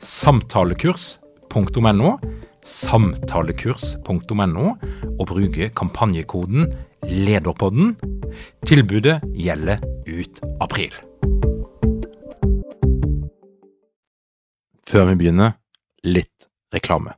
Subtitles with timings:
[0.00, 2.10] samtalekurs.no,
[2.64, 4.66] samtalekurs.no,
[5.18, 6.72] og bruke kampanjekoden
[7.04, 7.96] LEDERPODDEN.
[8.66, 10.94] Tilbudet gjelder ut april.
[14.90, 15.52] Før vi begynner,
[16.02, 17.14] litt reklame.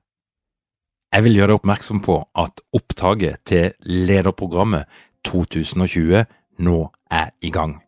[1.13, 4.89] Jeg vil gjøre deg oppmerksom på at opptaket til lederprogrammet
[5.29, 6.25] 2020
[6.65, 6.79] nå
[7.13, 7.83] er i gang.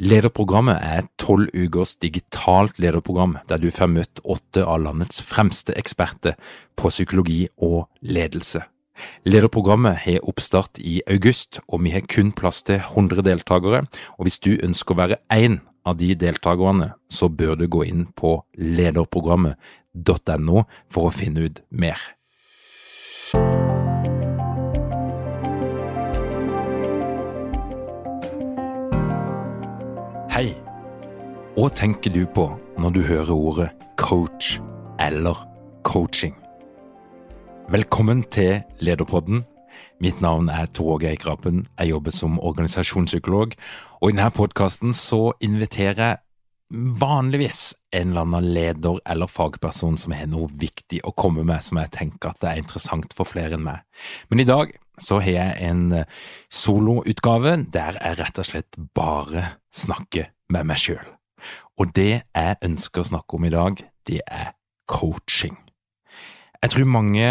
[0.00, 5.76] Lederprogrammet er et tolv ukers digitalt lederprogram der du får møtt åtte av landets fremste
[5.78, 6.38] eksperter
[6.76, 8.64] på psykologi og ledelse.
[9.24, 13.86] Lederprogrammet har oppstart i august, og vi har kun plass til 100 deltakere.
[14.18, 18.06] og Hvis du ønsker å være én av de deltakerne, så bør du gå inn
[18.16, 21.98] på lederprogrammet.no for å finne ut mer.
[31.52, 32.46] Hva tenker du på
[32.80, 33.68] når du hører ordet
[34.00, 34.54] coach
[35.02, 35.36] eller
[35.84, 36.32] coaching?
[37.68, 39.44] Velkommen til Lederpodden.
[40.00, 41.66] Mitt navn er Tor Åge Eikrapen.
[41.78, 43.52] Jeg jobber som organisasjonspsykolog,
[44.00, 46.20] og i denne podkasten så inviterer jeg
[46.72, 51.82] vanligvis en eller annen leder eller fagperson som har noe viktig å komme med som
[51.82, 53.84] jeg tenker at det er interessant for flere enn meg.
[54.32, 59.50] Men i dag så har jeg en eh, soloutgave der jeg rett og slett bare
[59.68, 61.04] snakker med meg sjøl.
[61.80, 64.52] Og det jeg ønsker å snakke om i dag, det er
[64.90, 65.56] coaching.
[66.62, 67.28] Jeg tror mange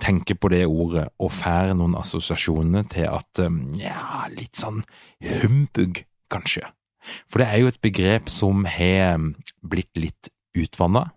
[0.00, 4.80] tenker på det ordet og får noen assosiasjoner til at eh, ja, litt sånn
[5.42, 6.64] humbug, kanskje.
[7.28, 9.26] For det er jo et begrep som har eh,
[9.60, 11.10] blitt litt utvanna.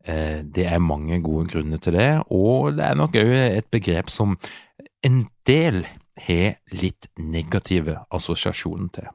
[0.00, 4.38] Det er mange gode grunner til det, og det er nok òg et begrep som
[5.04, 5.82] en del
[6.24, 9.10] har litt negative assosiasjoner til.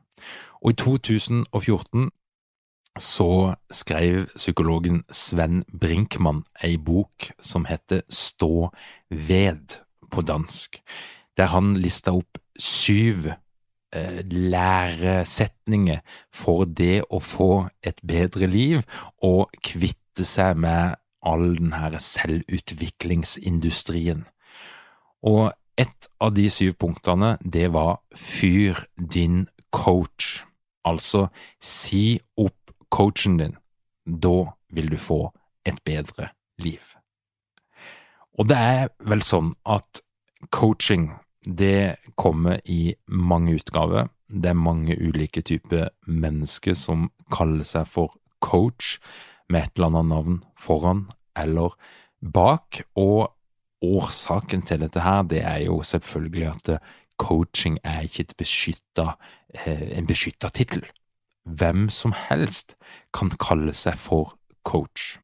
[0.61, 2.11] Og i 2014
[2.99, 8.71] så skrev psykologen Sven Brinkmann ei bok som heter Stå
[9.09, 10.83] ved på dansk,
[11.37, 13.33] der han lista opp syv
[13.91, 15.99] eh, læresetninger
[16.31, 18.81] for det å få et bedre liv
[19.23, 20.95] og kvitte seg med
[21.25, 24.25] all den her selvutviklingsindustrien.
[25.25, 30.45] Og et av de syv punktene, det var fyr din coach.
[30.85, 31.27] Altså,
[31.59, 33.57] si opp coachen din.
[34.05, 35.19] Da vil du få
[35.65, 36.29] et bedre
[36.61, 36.81] liv.
[38.35, 40.01] Og det er vel sånn at
[40.53, 41.13] coaching,
[41.45, 44.09] det kommer i mange utgaver.
[44.27, 48.97] Det er mange ulike typer mennesker som kaller seg for coach,
[49.49, 51.05] med et eller annet navn foran
[51.37, 51.75] eller
[52.33, 53.35] bak, og
[53.85, 56.71] årsaken til dette her, det er jo selvfølgelig at
[57.21, 59.15] coaching er ikke beskyttet,
[59.53, 60.83] eh, en beskytta tittel.
[61.45, 62.75] Hvem som helst
[63.13, 64.33] kan kalle seg for
[64.65, 65.19] coach.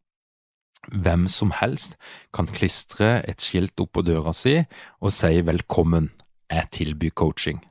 [0.90, 1.98] Hvem som helst
[2.34, 4.60] kan klistre et skilt opp på døra si
[5.02, 6.12] og si velkommen,
[6.52, 7.62] jeg tilbyr coaching,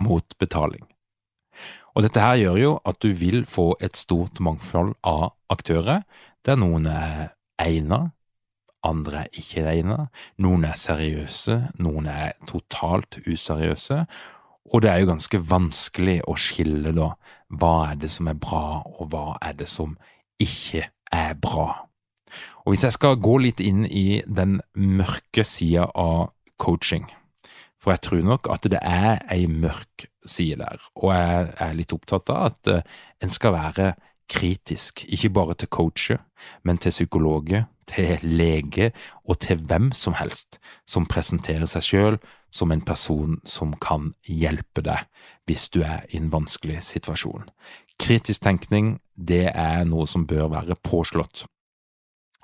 [0.00, 0.86] mot betaling.
[1.94, 6.02] Og dette her gjør jo at du vil få et stort mangfold av aktører,
[6.46, 8.14] der noen er egnet,
[8.86, 10.08] andre er ikke egnet,
[10.40, 14.06] Noen er seriøse, noen er totalt useriøse.
[14.68, 17.12] Og det er jo ganske vanskelig å skille da
[17.60, 19.96] hva er det som er bra, og hva er det som
[20.40, 21.86] ikke er bra.
[22.62, 26.30] Og hvis jeg skal gå litt inn i den mørke sida av
[26.60, 27.08] coaching,
[27.80, 31.94] for jeg tror nok at det er ei mørk side der, og jeg er litt
[31.96, 33.94] opptatt av at eh, en skal være
[34.30, 36.20] kritisk, ikke bare til coacher,
[36.62, 38.92] men til psykologer, til lege
[39.24, 44.84] og til hvem som helst som presenterer seg selv som en person som kan hjelpe
[44.86, 45.06] deg
[45.48, 47.48] hvis du er i en vanskelig situasjon.
[48.00, 51.46] Kritisk tenkning, det er noe som bør være påslått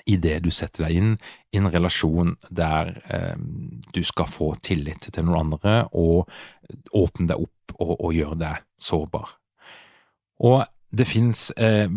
[0.06, 1.14] idet du setter deg inn
[1.50, 3.34] i en relasjon der eh,
[3.92, 6.30] du skal få tillit til noen andre og
[6.94, 9.34] åpne deg opp og, og gjøre deg sårbar.
[10.46, 10.62] Og
[10.96, 11.88] det finnes eh,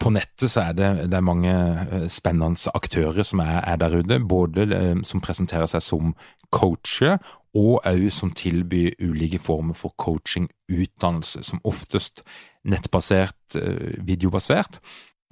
[0.00, 3.98] På nettet så er det, det er mange eh, spennende aktører som er, er der
[4.00, 6.14] ute, både eh, som presenterer seg som
[6.54, 7.18] coacher,
[7.56, 12.22] og òg som tilbyr ulike former for coaching-utdannelse, som oftest
[12.68, 14.80] nettbasert, eh, videobasert.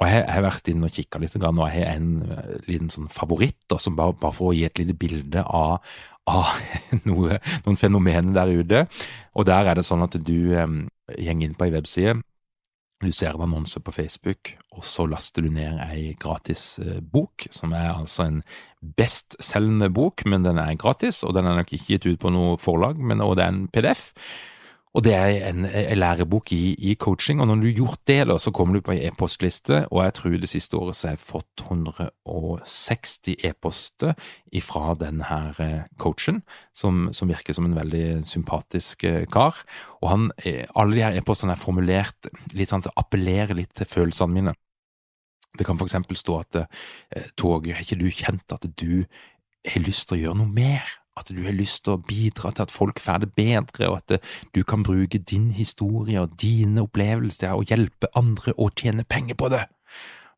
[0.00, 3.08] Og Jeg har vært inne og kikka litt, og jeg har en eh, liten sånn
[3.08, 5.80] favoritt, som bare, bare, for å gi et lite bilde av,
[6.28, 6.52] av
[7.08, 8.86] noe, noen fenomener der ute.
[9.34, 12.20] Og Der er det sånn at du um, går inn på ei webside,
[13.04, 17.46] du ser en annonse på Facebook, og så laster du ned ei gratis uh, bok,
[17.52, 18.42] som er altså en
[18.96, 22.56] bestselgende bok, men den er gratis, og den er nok ikke gitt ut på noe
[22.60, 24.12] forlag, men og det er en PDF.
[24.96, 28.20] Og det er en, en lærebok i, i, coaching, og når du har gjort det,
[28.30, 31.18] da, så kommer du på ei e-postliste, og jeg tror det siste året så har
[31.18, 34.16] jeg fått 160 e-poster
[34.64, 36.40] fra denne eh, coachen,
[36.72, 39.60] som, som, virker som en veldig sympatisk eh, kar.
[40.00, 43.76] Og han, eh, alle de her e-postene er formulert litt sånn at det appellerer litt
[43.76, 44.56] til følelsene mine.
[45.56, 46.64] Det kan for eksempel stå at
[47.36, 49.04] Tog, har ikke du kjent at du
[49.66, 50.88] har lyst til å gjøre noe mer?
[51.16, 54.18] At du har lyst til å bidra til at folk får det bedre, og at
[54.54, 59.50] du kan bruke din historie og dine opplevelser og hjelpe andre å tjene penger på
[59.52, 59.64] det.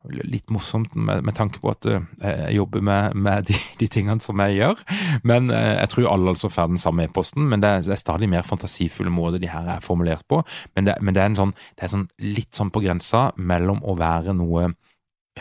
[0.07, 4.23] Litt morsomt med, med tanke på at eh, jeg jobber med, med de, de, tingene
[4.23, 4.83] som jeg gjør,
[5.27, 7.49] men eh, jeg tror alle altså får den samme e-posten.
[7.51, 10.39] Men det er, det er, stadig mer fantasifulle måter de her er formulert på.
[10.77, 13.97] Men det, men det er, sånn, det er sånn, litt sånn på grensa mellom å
[13.99, 14.69] være noe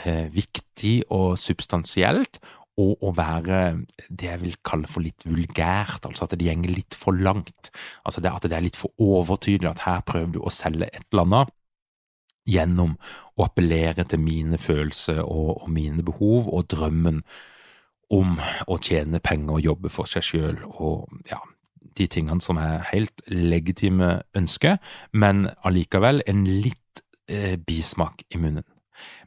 [0.03, 2.43] eh, viktig og substansielt,
[2.79, 3.61] og å være
[4.09, 7.73] det jeg vil kalle for litt vulgært, altså at det gjenger litt for langt.
[8.07, 11.05] Altså det, at det er litt for overtydelig at her prøver du å selge et
[11.11, 11.55] eller annet
[12.49, 12.95] gjennom
[13.37, 17.23] å appellere til mine følelser og, og mine behov og drømmen
[18.15, 18.39] om
[18.71, 21.43] å tjene penger og jobbe for seg sjøl og ja,
[21.99, 24.79] de tingene som er helt legitime ønsker,
[25.13, 28.65] men allikevel en litt eh, bismak i munnen.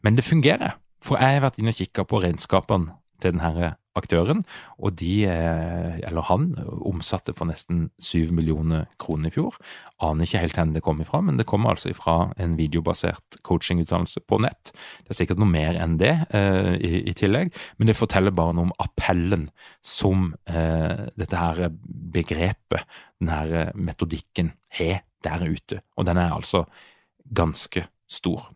[0.01, 4.43] Men det fungerer, for jeg har vært inne og kikka på regnskapene til denne aktøren,
[4.79, 6.47] og de, eh, eller han,
[6.87, 9.57] omsatte for nesten syv millioner kroner i fjor.
[10.03, 14.23] Aner ikke helt hvor det kom ifra, men det kommer altså ifra en videobasert coachingutdannelse
[14.23, 14.71] på nett.
[15.03, 18.55] Det er sikkert noe mer enn det eh, i, i, tillegg, men det forteller bare
[18.55, 19.49] noe om appellen
[19.83, 21.67] som eh, dette her
[22.15, 22.87] begrepet,
[23.19, 25.81] denne metodikken, har der ute.
[25.99, 26.63] Og den er altså
[27.35, 28.47] ganske stor.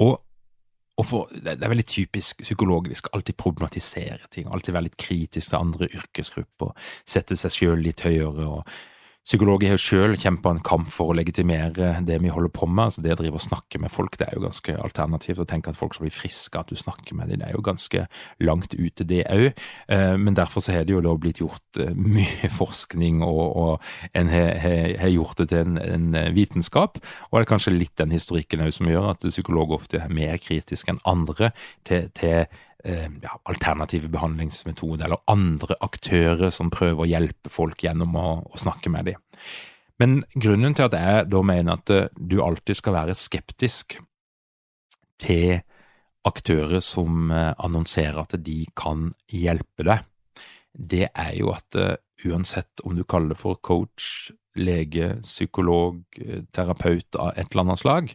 [0.00, 0.20] Og
[1.02, 5.88] for, det er veldig typisk psykologisk alltid problematisere ting, alltid være litt kritisk til andre
[5.90, 6.70] yrkesgrupper,
[7.02, 8.76] sette seg sjøl litt høyere og
[9.24, 12.90] Psykologer har jo selv kjempa en kamp for å legitimere det vi holder på med.
[12.90, 15.40] altså Det å drive og snakke med folk, det er jo ganske alternativt.
[15.40, 17.64] Å tenke at folk skal bli friske, at du snakker med dem, det er jo
[17.64, 18.04] ganske
[18.44, 19.46] langt ute, det òg.
[19.88, 24.12] Eh, men derfor så har det jo da blitt gjort eh, mye forskning, og, og
[24.12, 27.00] en har gjort det til en, en, vitenskap.
[27.30, 30.36] Og det er kanskje litt den historikken òg som gjør at psykologer ofte er mer
[30.36, 31.54] kritiske enn andre
[31.88, 38.16] til, til Eh, ja, alternative behandlingsmetoder, eller andre aktører som prøver å hjelpe folk gjennom
[38.20, 39.22] å, å snakke med dem.
[40.02, 43.98] Men grunnen til at jeg da mener at eh, du alltid skal være skeptisk
[45.22, 45.60] til
[46.26, 50.04] aktører som eh, annonserer at de kan hjelpe deg,
[50.74, 51.76] det er jo at
[52.26, 56.00] uansett om du kaller det for coach, lege, psykolog,
[56.54, 58.10] terapeut av et eller annet slag,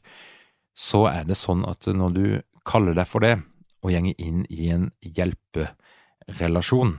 [0.76, 2.26] så er det sånn at når du
[2.68, 3.38] kaller deg for det,
[3.84, 6.98] og gjenge inn i en hjelperelasjon,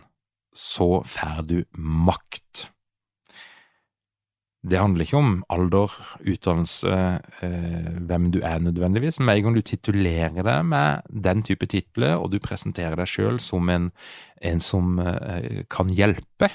[0.56, 2.70] så får du makt.
[4.60, 6.96] Det handler ikke om alder, utdannelse,
[7.40, 11.64] eh, hvem du er nødvendigvis, men med en gang du titulerer deg med den type
[11.64, 13.88] titler, og du presenterer deg sjøl som en,
[14.44, 16.50] en som eh, kan hjelpe,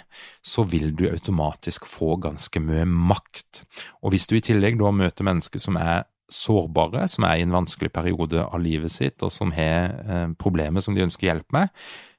[0.45, 3.63] så vil du automatisk få ganske mye makt.
[4.03, 7.53] Og hvis du i tillegg da møter mennesker som er sårbare, som er i en
[7.53, 11.73] vanskelig periode av livet sitt, og som har eh, problemer som de ønsker hjelp med,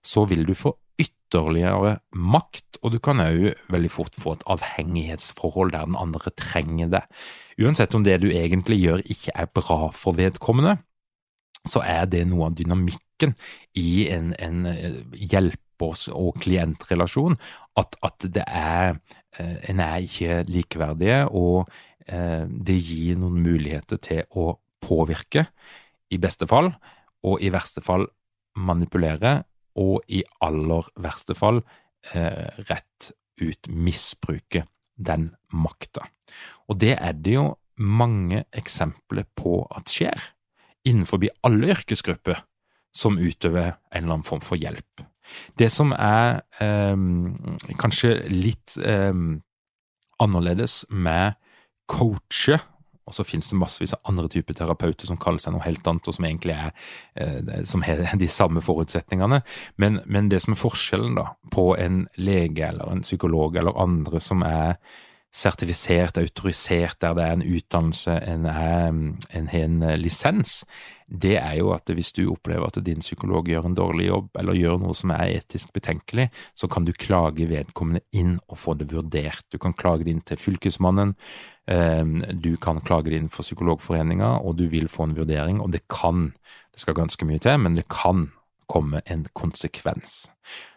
[0.07, 5.75] så vil du få ytterligere makt, og du kan òg veldig fort få et avhengighetsforhold
[5.75, 7.03] der den andre trenger det.
[7.61, 10.79] Uansett om det du egentlig gjør ikke er bra for vedkommende,
[11.67, 13.35] så er det noe av dynamikken
[13.79, 17.37] i en, en eh, hjelpers- og klientrelasjon,
[17.81, 18.97] at, at det er
[19.41, 21.67] eh, En er ikke likeverdige, og
[22.07, 25.47] det gir noen muligheter til å påvirke,
[26.15, 26.71] i beste fall,
[27.27, 28.07] og i verste fall
[28.57, 29.41] manipulere,
[29.77, 31.61] og i aller verste fall
[32.15, 33.11] eh, rett
[33.43, 34.65] ut misbruke
[34.97, 36.07] den makta.
[36.71, 40.31] Og det er det jo mange eksempler på at skjer.
[40.89, 42.41] Innenfor alle yrkesgrupper
[42.97, 45.05] som utøver en eller annen form for hjelp.
[45.59, 46.97] Det som er eh,
[47.77, 49.13] kanskje litt eh,
[50.23, 51.37] annerledes med
[51.91, 52.59] coache,
[53.07, 56.09] og så finnes det massevis av andre typer terapeuter som kaller seg noe helt annet,
[56.11, 56.73] og som egentlig er
[57.15, 59.43] eh, som har de samme forutsetningene.
[59.79, 64.23] Men, men, det som er forskjellen da, på en lege eller en psykolog eller andre
[64.23, 64.81] som er
[65.37, 70.65] sertifisert, autorisert, der det er en utdannelse, en, en en, en eh, lisens,
[71.07, 74.59] det er jo at hvis du opplever at din psykolog gjør en dårlig jobb, eller
[74.59, 78.89] gjør noe som er etisk betenkelig, så kan du klage vedkommende inn og få det
[78.91, 79.45] vurdert.
[79.55, 81.15] Du kan klage det inn til Fylkesmannen,
[81.67, 85.85] du kan klage det inn for Psykologforeninga, og du vil få en vurdering, og det
[85.93, 86.33] kan,
[86.75, 88.29] det skal ganske mye til, men det kan
[88.71, 90.25] komme en konsekvens.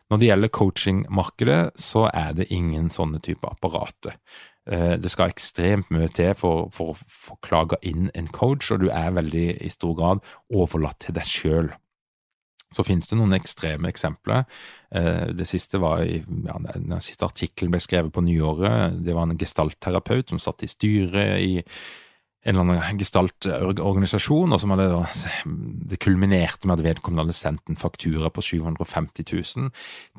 [0.09, 4.17] Når det gjelder coachingmarkedet, så er det ingen sånne type apparater.
[4.67, 8.83] Eh, det skal ekstremt mye til for, for å få klaga inn en coach, og
[8.83, 11.71] du er veldig i stor grad overlatt til deg sjøl.
[12.69, 14.43] Så finnes det noen ekstreme eksempler.
[14.93, 18.99] Eh, det siste var i, ja, Den siste artikkelen ble skrevet på nyåret.
[19.05, 21.63] Det var en gestaltterapeut som satt i styret i
[22.47, 24.87] en eller annen gestaltorganisasjon, og som hadde
[25.91, 29.71] det kulminerte med at vedkommende hadde sendt en faktura på 750 000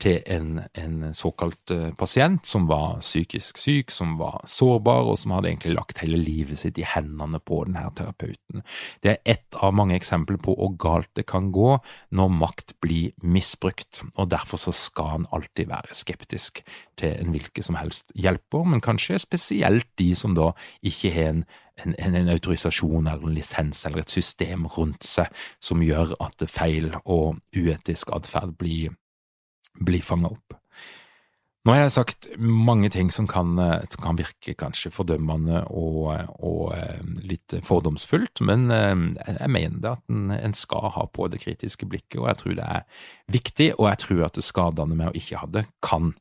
[0.04, 5.32] til en, en såkalt uh, pasient som var psykisk syk, som var sårbar, og som
[5.32, 8.66] hadde egentlig lagt hele livet sitt i hendene på denne terapeuten.
[9.00, 11.72] Det er ett av mange eksempler på hvor galt det kan gå
[12.16, 16.60] når makt blir misbrukt, og derfor så skal en alltid være skeptisk
[17.00, 20.52] til en hvilken som helst hjelper, men kanskje spesielt de som da
[20.84, 21.44] ikke har en
[21.84, 25.30] en, en, autorisasjon eller en lisens eller et system rundt seg
[25.62, 28.96] som gjør at feil og uetisk atferd blir,
[29.80, 30.56] blir fanga opp.
[31.60, 33.52] Nå har jeg sagt mange ting som kan,
[33.92, 36.06] som kan virke kanskje fordømmende og,
[36.40, 38.94] og, eh, litt fordomsfullt, men eh,
[39.28, 42.56] jeg mener det at en, en, skal ha på det kritiske blikket, og jeg tror
[42.56, 43.04] det er
[43.36, 46.14] viktig, og jeg tror at skadene med å ikke ha det kan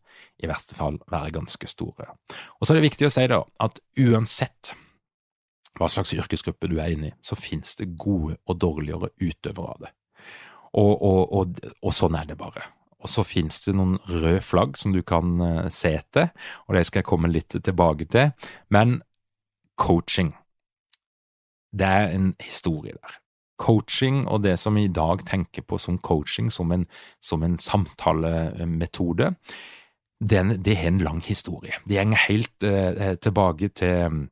[0.44, 2.12] i verste fall være ganske store.
[2.60, 4.74] Og så er det viktig å si da at uansett
[5.80, 9.86] hva slags yrkesgruppe du er inne i, så finnes det gode og dårligere utøvere av
[9.86, 9.94] det.
[10.78, 12.66] Og, og, og, og sånn er det bare.
[13.00, 16.34] Og så finnes det noen røde flagg som du kan uh, se etter,
[16.68, 18.34] og det skal jeg komme litt tilbake til.
[18.68, 19.00] Men
[19.80, 20.34] coaching,
[21.72, 23.18] det er en historie der.
[23.60, 26.86] Coaching og det som vi i dag tenker på som coaching, som en,
[27.24, 29.34] som en samtalemetode,
[30.20, 31.80] det, det har en lang historie.
[31.88, 34.28] Det går helt eh, tilbake til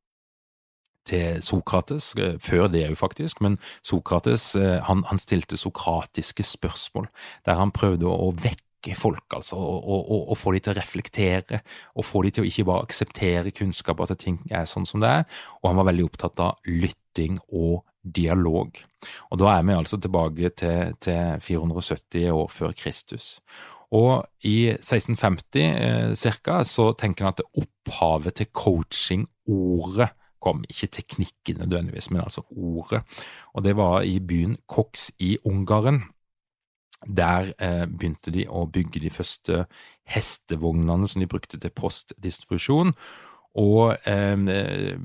[1.07, 7.09] til Sokrates, eh, før det jo faktisk, men Sokrates eh, han, han, stilte sokratiske spørsmål,
[7.45, 11.61] der han prøvde å, vekke folk, altså, og, og, og, få de til å reflektere,
[11.97, 15.13] og få de til å ikke bare akseptere kunnskap, at ting er sånn som det
[15.21, 18.77] er, og han var veldig opptatt av lytting og dialog.
[19.31, 23.35] Og da er vi altså tilbake til, til 470 år før Kristus.
[23.95, 30.09] Og i 1650 eh, cirka, så tenker han at opphavet til coaching-ordet
[30.43, 30.63] kom.
[30.69, 33.03] Ikke teknikken nødvendigvis, men altså ordet.
[33.53, 36.03] Og det var i byen Koks i Ungarn.
[37.05, 39.65] Der eh, begynte de å bygge de første
[40.09, 42.93] hestevognene som de brukte til postdistribusjon.
[43.57, 44.97] Og eh,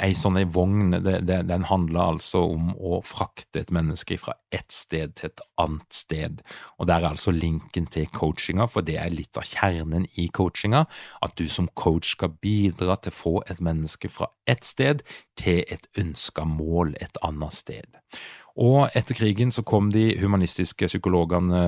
[0.00, 4.36] ei sånn ei vogn, det, det, den handler altså om å frakte et menneske fra
[4.54, 6.40] ett sted til et annet sted.
[6.78, 10.84] Og der er altså linken til coachinga, for det er litt av kjernen i coachinga.
[11.24, 15.04] At du som coach skal bidra til å få et menneske fra ett sted
[15.36, 18.00] til et ønska mål et annet sted.
[18.54, 21.62] Og etter krigen så kom de humanistiske psykologene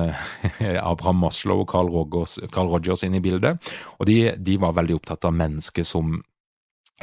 [0.61, 3.59] eh, Abraham Maslow og Carl Rogers, Carl Rogers inn i bildet,
[3.99, 6.15] og de, de var veldig opptatt av mennesket som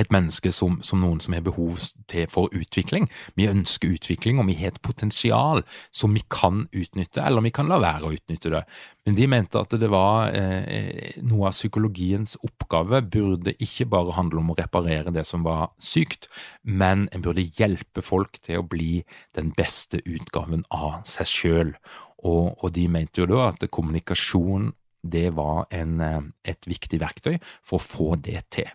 [0.00, 1.78] et menneske som, som, noen som har behov
[2.10, 3.06] til for utvikling.
[3.38, 5.62] Vi ønsker utvikling, og vi har et potensial
[5.94, 8.64] som vi kan utnytte, eller vi kan la være å utnytte det.
[9.06, 14.42] Men de mente at det var eh, noe av psykologiens oppgave burde ikke bare handle
[14.42, 16.28] om å reparere det som var sykt,
[16.62, 19.04] men en burde hjelpe folk til å bli
[19.38, 21.76] den beste utgaven av seg sjøl.
[22.24, 24.72] Og, og, de mente jo da at kommunikasjon
[25.04, 28.72] det var en, eh, et viktig verktøy for å få det til.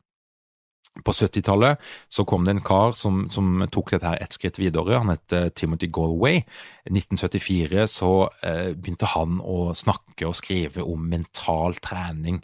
[1.05, 1.79] På 70-tallet
[2.09, 4.97] så kom det en kar som, som tok dette her ett skritt videre.
[4.99, 6.41] Han het uh, Timothy Galway.
[6.89, 12.39] I 1974 så eh, begynte han å snakke og skrive om mental trening.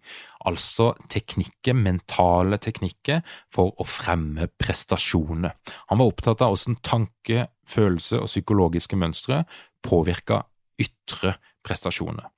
[0.46, 5.56] Altså teknikker, mentale teknikker for å fremme prestasjoner.
[5.90, 9.42] Han var opptatt av hvordan tanke, følelse og psykologiske mønstre
[9.86, 10.44] påvirka
[10.78, 11.34] ytre
[11.66, 12.30] prestasjoner.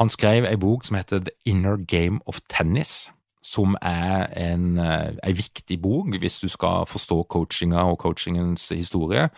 [0.00, 3.06] Han skrev ei bok som heter The Inner Game of Tennis
[3.46, 9.28] som er en, eh, en viktig bok hvis du skal forstå coachinga og coachingens historie.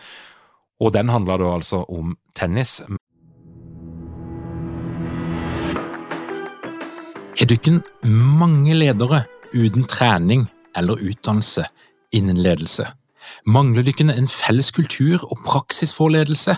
[0.79, 2.81] Og den handler da altså om tennis.
[7.39, 9.23] Er du ikke mange ledere
[9.53, 11.65] uten trening eller utdannelse
[12.11, 12.87] innen ledelse?
[13.45, 16.57] Mangler du ikke en felles kultur og praksis for ledelse?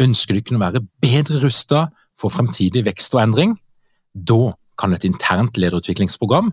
[0.00, 1.90] Ønsker du ikke å være bedre rustet
[2.20, 3.56] for fremtidig vekst og endring?
[4.14, 6.52] Da kan et internt lederutviklingsprogram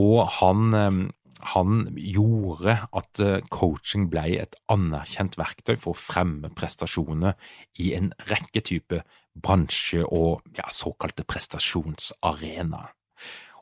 [0.01, 0.91] Og han eh,
[1.41, 7.35] han gjorde at eh, coaching ble et anerkjent verktøy for å fremme prestasjoner
[7.83, 9.03] i en rekke typer
[9.35, 12.93] bransje- og ja, såkalte prestasjonsarenaer.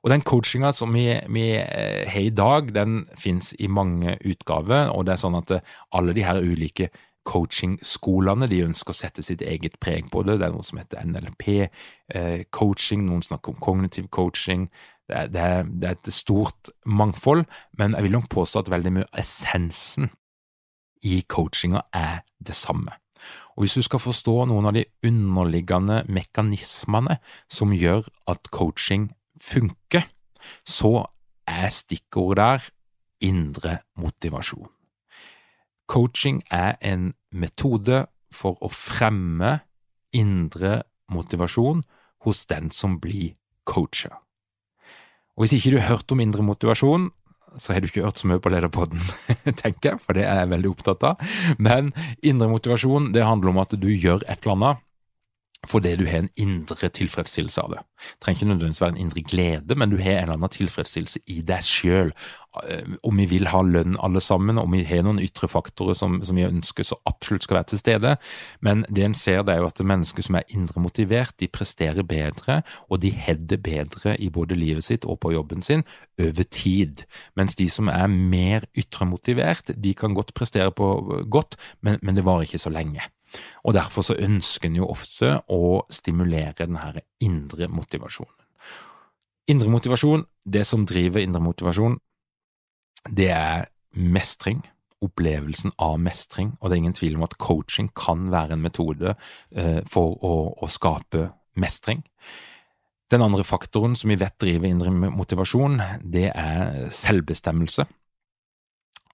[0.03, 4.91] Og Den coachinga som vi, vi, eh, har i dag, den finnes i mange utgaver.
[4.91, 5.61] og det er sånn at eh,
[5.91, 6.89] alle de her ulike
[7.23, 10.39] coachingskolene de ønsker å sette sitt eget preg på det.
[10.39, 14.69] Det er noe som heter NLP-coaching, noen snakker om kognitiv coaching,
[15.09, 17.45] det er, det, er, et stort mangfold,
[17.77, 20.09] men jeg vil nok påstå at veldig mye essensen
[21.03, 22.95] i coachinga er det samme.
[23.55, 27.19] Og Hvis du skal forstå noen av de underliggende mekanismene
[27.51, 30.07] som gjør at coaching funker,
[30.65, 31.05] så
[31.47, 32.69] er stikkordet der
[33.23, 34.71] indre motivasjon.
[35.87, 39.59] Coaching er en metode for å fremme
[40.15, 41.83] indre motivasjon
[42.23, 43.35] hos den som blir
[43.67, 44.22] coacher.
[45.33, 47.09] Og hvis ikke du har hørt om indre motivasjon,
[47.57, 49.01] så har du ikke hørt så mye på Lederpodden,
[49.61, 51.35] tenker jeg, for det er jeg veldig opptatt av.
[51.61, 51.91] Men
[52.25, 54.82] indre motivasjon, det handler om at du gjør et eller annet
[55.67, 57.81] fordi du har en indre tilfredsstillelse av det.
[58.03, 61.21] Det trenger ikke nødvendigvis være en indre glede, men du har en eller annen tilfredsstillelse
[61.31, 62.11] i deg sjøl.
[62.67, 66.19] Eh, om vi vil ha lønn alle sammen, om vi har noen ytre faktorer som,
[66.25, 68.15] som vi ønsker så absolutt skal være til stede,
[68.61, 72.03] men det en ser det er jo at mennesker som er indre motivert, de presterer
[72.03, 75.85] bedre, og de har bedre i både livet sitt og på jobben sin
[76.19, 77.07] over tid.
[77.39, 82.15] Mens de som er mer ytre motivert, de kan godt prestere på godt, men, men
[82.15, 83.01] det varer ikke så lenge.
[83.63, 88.35] Og Derfor så ønsker en jo ofte å stimulere denne indre motivasjonen.
[89.51, 91.97] Indre motivasjon, det som driver indre motivasjon,
[93.11, 94.61] det er mestring,
[95.03, 99.15] opplevelsen av mestring, og det er ingen tvil om at coaching kan være en metode
[99.51, 101.27] eh, for å, å skape
[101.59, 102.05] mestring.
[103.11, 107.85] Den andre faktoren som vi vet driver indre motivasjon, det er selvbestemmelse.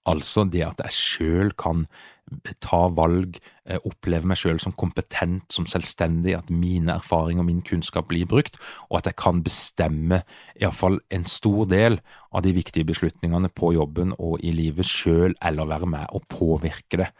[0.08, 1.84] Altså det at jeg sjøl kan
[2.60, 7.62] ta valg, eh, oppleve meg selv som kompetent, som selvstendig, at mine erfaringer og min
[7.62, 8.56] kunnskap blir brukt,
[8.90, 10.22] og at jeg kan bestemme
[10.60, 12.00] iallfall en stor del
[12.32, 17.04] av de viktige beslutningene på jobben og i livet selv, eller være med og påvirke
[17.04, 17.10] det.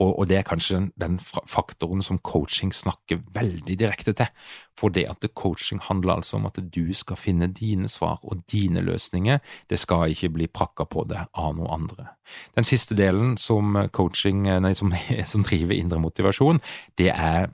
[0.00, 4.30] Og, og, det er kanskje den, den, faktoren som coaching snakker veldig direkte til.
[4.78, 8.80] For det at coaching handler altså om at du skal finne dine svar og dine
[8.80, 9.38] løsninger.
[9.70, 12.08] Det skal ikke bli prakka på deg av noe andre.
[12.56, 14.94] Den siste delen som coaching, nei, som,
[15.32, 16.62] som driver indre motivasjon,
[16.98, 17.50] det er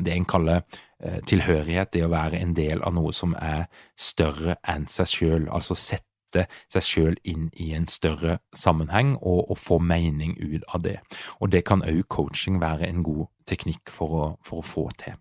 [0.00, 0.64] det en kaller
[1.00, 5.46] eh, tilhørighet, det å være en del av noe som er større enn seg sjøl.
[5.48, 10.64] Altså sette sette seg sjøl inn i en større sammenheng og, og, få mening ut
[10.74, 10.98] av det.
[11.40, 15.16] Og det kan òg coaching være en god teknikk for å, for å få til.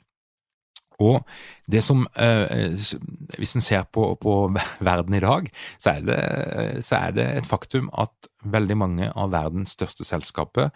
[1.01, 1.23] Og
[1.67, 2.69] det som, eh,
[3.37, 5.49] Hvis en ser på, på, verden i dag,
[5.79, 10.69] så er, det, så er det et faktum at veldig mange av verdens største selskaper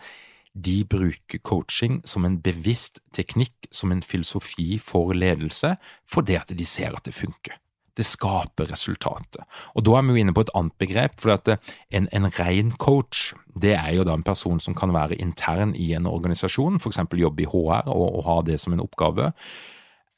[0.58, 5.76] de bruker coaching som en bevisst teknikk, som en filosofi for ledelse,
[6.10, 7.60] fordi at de ser at det funker
[7.98, 9.42] det skaper resultatet.
[9.76, 11.20] Og Da er vi jo inne på et annet begrep.
[11.20, 11.60] for at
[11.92, 15.94] En, en ren coach det er jo da en person som kan være intern i
[15.94, 17.00] en organisasjon, f.eks.
[17.14, 19.34] jobbe i HR og, og ha det som en oppgave.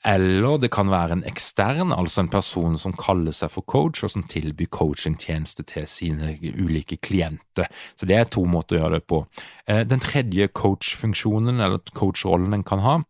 [0.06, 4.14] Eller det kan være en ekstern, altså en person som kaller seg for coach, og
[4.14, 7.68] som tilbyr coachingtjeneste til sine ulike klienter.
[8.00, 9.26] Så det er to måter å gjøre det på.
[9.68, 13.02] Eh, den tredje coachfunksjonen, eller coachrollen en kan ha,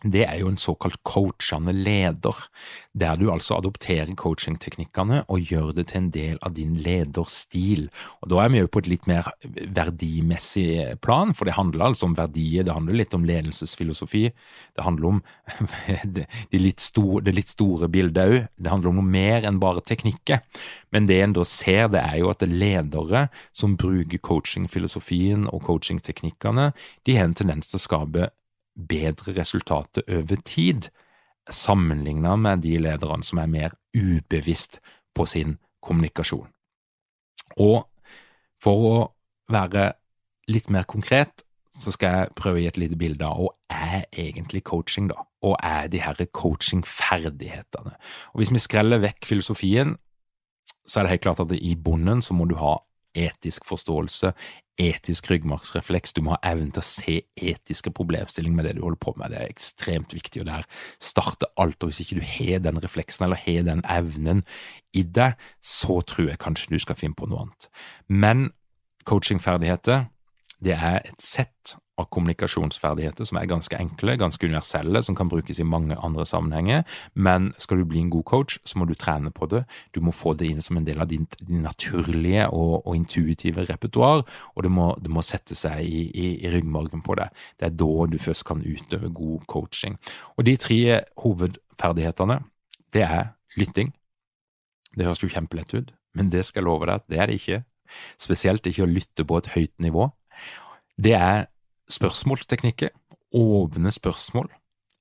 [0.00, 2.36] det er jo en såkalt coachende leder,
[2.96, 7.90] der du altså adopterer coachingteknikkene og gjør det til en del av din lederstil.
[8.22, 12.08] Og Da er vi jo på et litt mer verdimessig plan, for det handler altså
[12.08, 14.24] om verdier, det handler litt om ledelsesfilosofi,
[14.76, 15.22] det handler om
[16.16, 19.84] det, litt, store, det litt store bildet òg, det handler om noe mer enn bare
[19.84, 20.40] teknikker.
[20.90, 25.44] Men det en da ser, det er jo at det er ledere som bruker coachingfilosofien
[25.52, 26.72] og coachingteknikkene,
[27.04, 28.30] de har en tendens til å skape
[28.74, 30.88] bedre resultater over tid,
[31.50, 34.78] sammenlignet med de lederne som er mer ubevisst
[35.14, 36.48] på sin kommunikasjon.
[37.58, 37.86] Og
[38.62, 38.98] for å
[39.50, 39.92] være
[40.50, 41.44] litt mer konkret,
[41.80, 45.22] så skal jeg prøve å gi et lite bilde av hva er egentlig coaching, da?
[45.46, 47.94] Og er de her coachingferdighetene?
[48.34, 49.96] Og Hvis vi skreller vekk filosofien,
[50.86, 52.76] så er det helt klart at i bunnen så må du ha
[53.16, 54.32] etisk forståelse,
[54.80, 56.14] etisk ryggmargsrefleks.
[56.16, 59.32] Du må ha evnen til å se etiske problemstillinger med det du holder på med.
[59.32, 60.68] Det er ekstremt viktig, og der
[61.02, 61.82] starter alt.
[61.82, 64.44] og Hvis ikke du har den refleksen eller har den evnen
[64.96, 67.68] i deg, så tror jeg kanskje du skal finne på noe annet.
[68.08, 68.50] Men
[69.08, 70.08] coachingferdigheter,
[70.60, 75.60] det er et sett av kommunikasjonsferdigheter som er ganske enkle, ganske universelle, som kan brukes
[75.60, 76.84] i mange andre sammenhenger.
[77.14, 79.64] Men skal du bli en god coach, så må du trene på det.
[79.94, 83.66] Du må få det inn som en del av din, din naturlige og, og, intuitive
[83.68, 87.32] repertoar, og det må, det må sette seg i, i, i, ryggmargen på deg.
[87.60, 89.98] Det er da du først kan utøve god coaching.
[90.36, 90.80] Og de tre
[91.22, 92.40] hovedferdighetene,
[92.94, 93.94] det er lytting.
[94.96, 97.38] Det høres jo kjempelett ut, men det skal jeg love deg at det er det
[97.40, 97.62] ikke.
[98.20, 100.08] Spesielt ikke å lytte på et høyt nivå.
[101.00, 101.46] Det er
[101.90, 102.94] spørsmålsteknikker,
[103.34, 104.50] åpne spørsmål,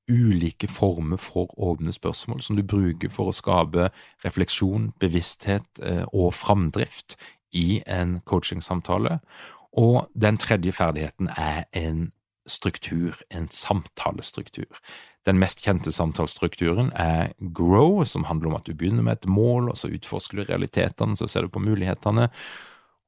[0.10, 3.90] ulike former for åpne spørsmål som du bruker for å skape
[4.26, 7.18] refleksjon, bevissthet eh, og framdrift
[7.54, 9.20] i en coachingsamtale.
[9.78, 12.10] Og den tredje ferdigheten er en
[12.50, 14.82] struktur, en samtalestruktur.
[15.26, 19.70] Den mest kjente samtalestrukturen er grow, som handler om at du begynner med et mål,
[19.70, 22.30] og så utforsker du realitetene, så ser du på mulighetene,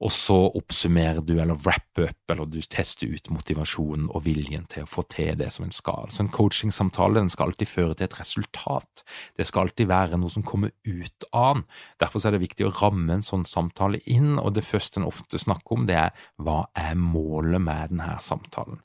[0.02, 4.86] og så oppsummerer du eller wrapper up, eller du tester ut motivasjonen og viljen til
[4.86, 6.10] å få til det som en skal.
[6.10, 9.06] Så en coachingsamtale den skal alltid føre til et resultat.
[9.38, 11.66] Det skal alltid være noe som kommer ut av den.
[12.02, 15.42] Derfor er det viktig å ramme en sånn samtale inn, og det første en ofte
[15.42, 18.82] snakker om, det er hva er målet med denne samtalen.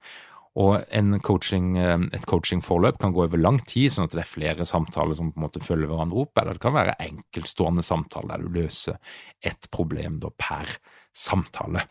[0.57, 0.81] Og
[1.20, 5.14] coaching, eh, et coachingforløp kan gå over lang tid, sånn at det er flere samtaler
[5.14, 8.48] som på en måte følger hverandre opp, eller det kan være enkeltstående samtaler der du
[8.57, 8.96] løser
[9.44, 10.79] ett problem per
[11.16, 11.87] samtale.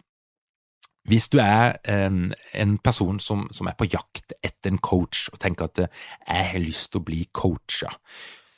[1.05, 5.37] Hvis du er en, en person som, som, er på jakt etter en coach og
[5.41, 7.91] tenker at jeg har lyst til å bli coacha,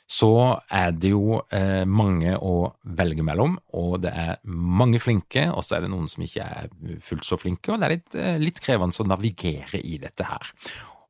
[0.08, 0.30] så
[0.72, 5.76] er det jo eh, mange å velge mellom, og det er mange flinke, og så
[5.76, 6.70] er det noen som ikke er
[7.04, 10.54] fullt så flinke, og det er litt, eh, litt krevende å navigere i dette her.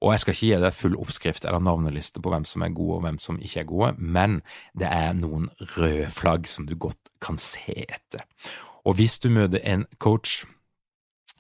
[0.02, 2.98] Og jeg skal ikke gi deg full oppskrift eller navneliste på hvem som er gode
[2.98, 4.40] og hvem som ikke er gode, men
[4.78, 8.26] det er noen røde flagg som du godt kan se etter.
[8.88, 10.46] Og hvis du møter en coach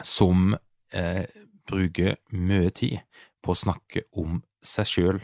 [0.04, 0.52] som
[0.92, 1.24] eh,
[1.68, 2.98] bruker mye tid
[3.40, 5.20] på å snakke om seg sjøl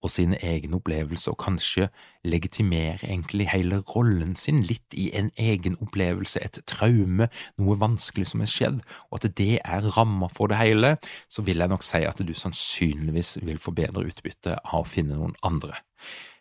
[0.00, 1.86] og sine egne opplevelser, og kanskje
[2.24, 7.28] legitimere egentlig hele rollen sin litt i en egen opplevelse, et traume,
[7.60, 8.80] noe vanskelig som er skjedd,
[9.12, 10.94] og at det er ramma for det hele,
[11.28, 15.20] så vil jeg nok si at du sannsynligvis vil få bedre utbytte av å finne
[15.20, 15.76] noen andre.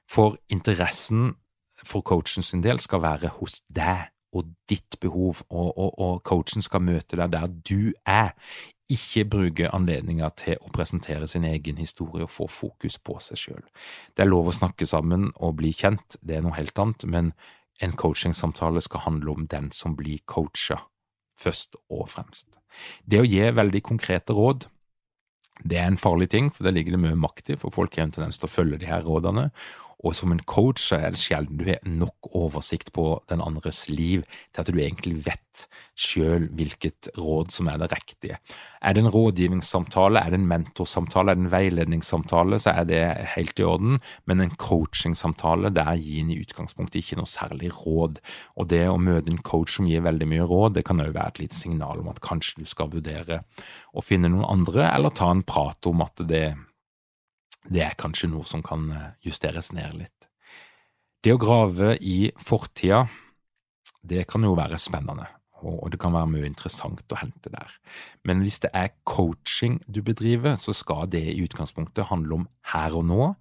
[0.10, 1.36] For interessen
[1.84, 6.66] for coachen sin del skal være hos deg og ditt behov, og, og, og, coachen
[6.66, 8.36] skal møte deg der du er.
[8.90, 13.66] Ikke bruke anledninger til å presentere sin egen historie og få fokus på seg sjøl.
[14.18, 17.34] Det er lov å snakke sammen og bli kjent, det er noe helt annet, men
[17.86, 20.82] en coachingsamtale skal handle om den som blir coacha,
[21.40, 22.58] først og fremst.
[23.06, 24.68] Det å gi veldig konkrete råd,
[25.64, 28.08] det er en farlig ting, for det ligger det mye makt i, for folk har
[28.08, 29.50] en tendens til å følge de her rådene,
[30.00, 33.88] og som en coach så er det sjelden du har nok oversikt på den andres
[33.92, 35.66] liv til at du egentlig vet
[36.00, 38.38] sjøl hvilket råd som er det riktige.
[38.80, 43.02] Er det en rådgivningssamtale, er det en mentorsamtale, er det en veiledningssamtale, så er det
[43.36, 48.24] helt i orden, men en coachingsamtale, der gir en i utgangspunktet ikke noe særlig råd.
[48.56, 51.36] Og det å møte en coach som gir veldig mye råd, det kan òg være
[51.36, 53.44] et lite signal om at kanskje du skal vurdere
[53.92, 56.48] å finne noen andre, eller ta en prat om at det
[57.68, 60.30] det er kanskje noe som kan eh, justeres ned litt.
[61.24, 63.04] Det å grave i fortida,
[64.08, 65.26] det kan jo være spennende,
[65.60, 67.74] og det kan være mye interessant å hente der.
[68.24, 72.96] Men hvis det er coaching du bedriver, så skal det i utgangspunktet handle om her
[72.96, 73.34] og nå,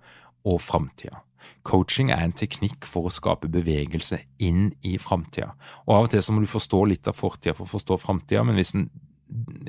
[0.48, 1.22] og framtida.
[1.66, 5.52] Coaching er en teknikk for å skape bevegelse inn i framtida.
[5.86, 8.44] Og av og til så må du forstå litt av fortida for å forstå framtida,
[8.46, 8.88] men hvis en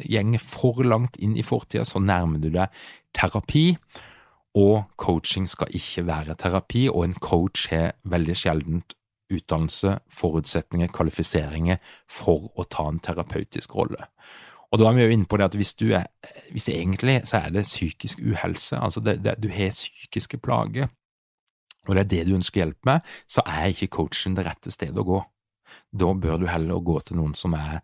[0.08, 2.72] gjenger for langt inn i fortida, så nærmer du deg
[3.16, 3.74] terapi.
[4.58, 8.96] Og coaching skal ikke være terapi, og en coach har veldig sjeldent
[9.30, 11.78] utdannelse, forutsetninger, kvalifiseringer
[12.10, 14.08] for å ta en terapeutisk rolle.
[14.70, 16.06] Og da er vi jo inne på det at hvis du er
[16.52, 20.90] Hvis egentlig så er det psykisk uhelse, altså det, det, du har psykiske plager,
[21.88, 24.98] og det er det du ønsker hjelp med, så er ikke coachen det rette stedet
[24.98, 25.20] å gå.
[25.94, 27.82] Da bør du heller gå til noen som er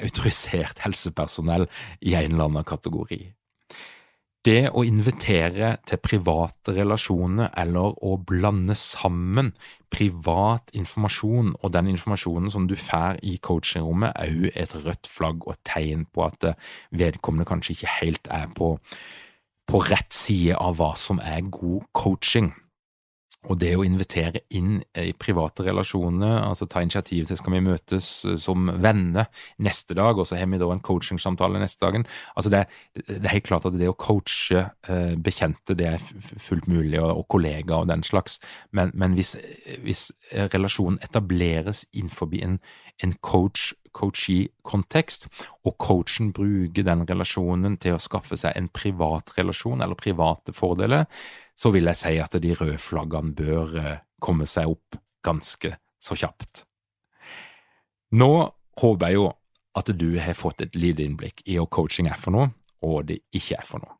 [0.00, 1.66] autorisert helsepersonell
[2.00, 3.20] i en eller annen kategori.
[4.44, 9.54] Det å invitere til private relasjoner eller å blande sammen
[9.94, 15.46] privat informasjon og den informasjonen som du får i coachingrommet, er jo et rødt flagg
[15.48, 16.50] og tegn på at
[16.92, 18.74] vedkommende kanskje ikke helt er på,
[19.64, 22.52] på rett side av hva som er god coaching.
[23.50, 28.08] Og det å invitere inn i private relasjoner, altså ta initiativ til skal vi møtes
[28.28, 29.28] eh, som venner
[29.64, 32.06] neste dag, og så har vi da en coachingsamtale neste dagen.
[32.34, 32.64] Altså det,
[32.96, 36.08] det, er helt klart at det å coache eh, bekjente, det er
[36.40, 38.40] fullt mulig, og kollegaer og den slags,
[38.72, 39.34] men, men hvis,
[39.84, 40.08] hvis,
[40.52, 42.58] relasjonen etableres innenfor en,
[43.02, 45.28] en coach coachee-kontekst,
[45.64, 51.06] og coachen bruker den relasjonen til å skaffe seg en privat relasjon eller private fordeler,
[51.54, 56.16] så vil jeg si at de røde flaggene bør eh, komme seg opp ganske så
[56.18, 56.64] kjapt.
[58.14, 58.30] Nå
[58.80, 59.28] håper jeg jo
[59.74, 62.50] at du har fått et lite innblikk i hva coaching er for noe,
[62.84, 63.96] og det ikke er for noe.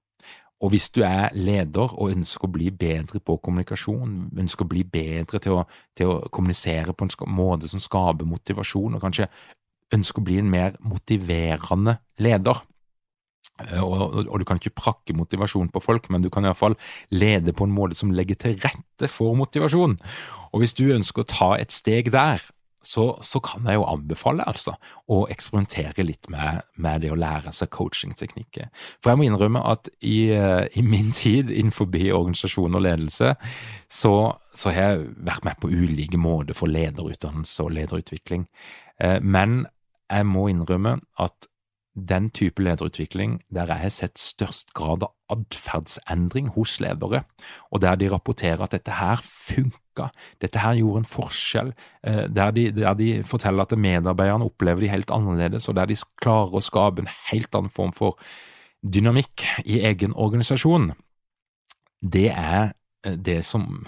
[0.64, 4.84] Og hvis du er leder og ønsker å bli bedre på kommunikasjon, ønsker å bli
[4.86, 5.64] bedre til å,
[5.98, 9.28] til å kommunisere på en måte som skaper motivasjon, og kanskje
[9.92, 12.62] ønsker å bli en mer motiverende leder,
[13.54, 16.74] og, og, du kan ikke prakke motivasjon på folk, men du kan iallfall
[17.14, 19.94] lede på en måte som legger til rette for motivasjon.
[20.52, 22.42] Og hvis du ønsker å ta et steg der,
[22.84, 24.74] så, så kan jeg jo anbefale altså
[25.08, 28.68] å eksperimentere litt med, med det å lære seg coachingteknikker.
[29.00, 33.34] For jeg må innrømme at i, eh, i min tid innenfor organisasjon og ledelse,
[33.88, 34.14] så,
[34.52, 38.46] så, har jeg vært med på ulike måter for lederutdannelse og lederutvikling.
[39.00, 39.64] Eh, men
[40.10, 41.48] jeg må innrømme at
[41.94, 47.22] den type lederutvikling der jeg har sett størst grad av atferdsendring hos ledere,
[47.70, 50.10] og der de rapporterer at dette her funka,
[50.42, 54.90] dette her gjorde en forskjell, eh, der de, der de forteller at medarbeiderne opplever de
[54.90, 58.18] helt annerledes, og der de klarer å skape en helt annen form for
[58.82, 60.92] dynamikk i egen organisasjon,
[62.02, 62.74] det er
[63.06, 63.86] eh, det som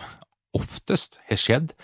[0.56, 1.74] oftest har skjedd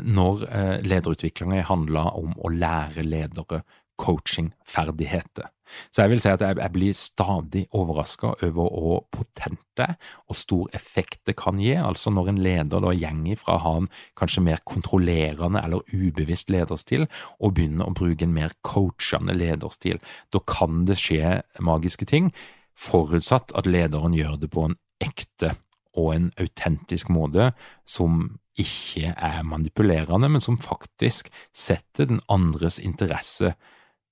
[0.00, 3.60] når eh, lederutviklinga handla om å lære ledere
[4.02, 5.50] coachingferdigheter.
[5.92, 9.86] Så jeg vil si at jeg, jeg blir stadig overraska over hvor potente
[10.28, 11.74] og stor effekt det kan gi.
[11.78, 13.88] Altså når en leder da går fra å ha en
[14.18, 17.06] kanskje mer kontrollerende eller ubevisst lederstil,
[17.40, 20.00] og begynner å bruke en mer coachende lederstil.
[20.32, 22.32] Da kan det skje magiske ting,
[22.78, 25.56] forutsatt at lederen gjør det på en ekte
[25.98, 27.50] og en autentisk måte
[27.88, 33.54] som ikke er manipulerende, men som faktisk setter den andres interesse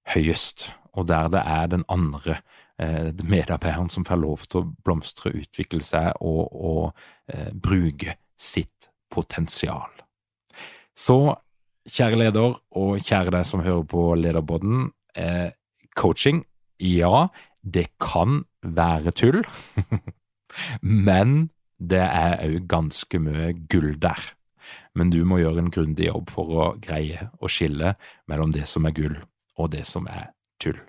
[0.09, 2.41] høyest, og der det er den andre
[2.81, 8.91] eh, medarbeideren som får lov til å blomstre, utvikle seg og, og eh, bruke sitt
[9.11, 9.91] potensial.
[10.97, 11.37] Så
[11.91, 15.51] kjære leder, og kjære deg som hører på Lederbåten, eh,
[15.97, 16.45] coaching,
[16.81, 17.29] ja,
[17.63, 19.43] det kan være tull,
[21.07, 24.21] men det er òg ganske mye gull der.
[24.95, 27.95] Men du må gjøre en grundig jobb for å greie å skille
[28.29, 29.17] mellom det som er gull
[29.61, 30.81] og det som er tull.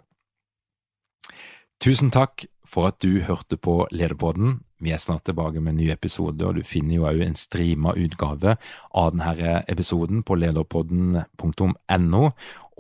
[1.82, 4.60] Tusen takk for at du hørte på Lederpodden.
[4.82, 7.94] Vi er snart tilbake med en ny episode, og du finner jo òg en streama
[7.98, 8.56] utgave
[8.98, 12.24] av denne episoden på lederpodden.no.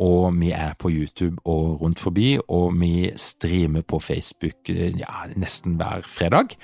[0.01, 5.75] Og vi er på YouTube og rundt forbi, og vi streamer på Facebook ja, nesten
[5.81, 6.55] hver fredag.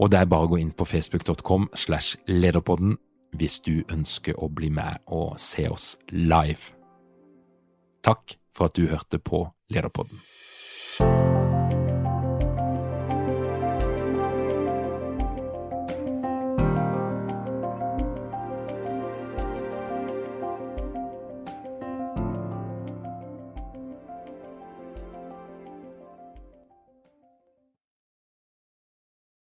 [0.00, 2.96] Og det er bare å gå inn på facebook.com slash lederpodden
[3.36, 6.72] hvis du ønsker å bli med og se oss live.
[8.04, 11.41] Takk for at du hørte på Lederpodden.